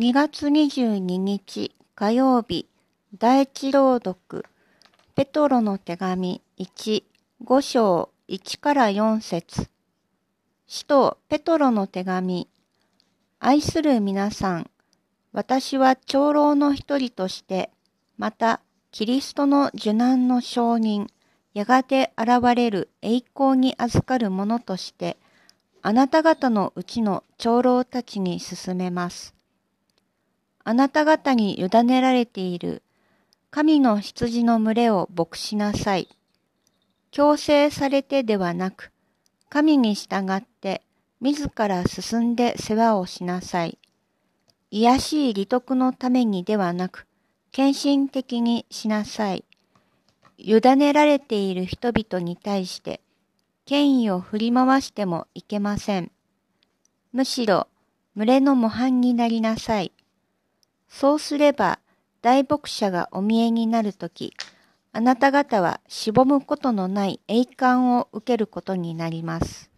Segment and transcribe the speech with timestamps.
[0.00, 2.68] 2月22日火曜日
[3.18, 4.44] 第一朗読
[5.16, 7.02] ペトロの手紙1、
[7.44, 9.68] 5章1から4節
[10.68, 12.46] 使徒ペトロの手紙
[13.40, 14.70] 愛する皆さん、
[15.32, 17.72] 私は長老の一人として、
[18.18, 18.60] また
[18.92, 21.08] キリストの受難の証人、
[21.54, 25.16] やがて現れる栄光に預かる者として、
[25.82, 29.34] あなた方のうちの長老たちに進めます。
[30.68, 32.82] あなた方に委ねられている
[33.50, 36.10] 神の羊の群れを牧しなさい。
[37.10, 38.92] 強制されてではなく、
[39.48, 40.82] 神に従って
[41.22, 43.78] 自ら進んで世話をしなさい。
[44.70, 47.06] 癒しい利得のためにではなく、
[47.50, 49.46] 献身的にしなさい。
[50.36, 53.00] 委ねられている人々に対して、
[53.64, 56.12] 権威を振り回してもいけません。
[57.14, 57.68] むしろ、
[58.14, 59.92] 群れの模範になりなさい。
[60.88, 61.78] そうすれば、
[62.22, 64.34] 大牧者がお見えになるとき、
[64.92, 69.70] あなた方はしぼむことのない栄冠を受けることになります。